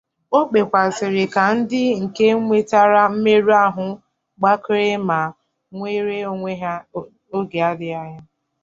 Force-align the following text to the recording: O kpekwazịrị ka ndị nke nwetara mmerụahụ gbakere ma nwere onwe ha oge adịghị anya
O 0.37 0.39
kpekwazịrị 0.49 1.23
ka 1.33 1.43
ndị 1.57 1.81
nke 2.03 2.25
nwetara 2.43 3.01
mmerụahụ 3.11 3.85
gbakere 4.37 4.89
ma 5.07 5.19
nwere 5.75 6.15
onwe 6.31 6.51
ha 6.63 6.73
oge 7.37 7.59
adịghị 7.69 7.97
anya 8.01 8.21